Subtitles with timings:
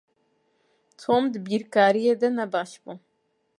[1.01, 2.93] Tom di bîrkariyê de ne baş bû.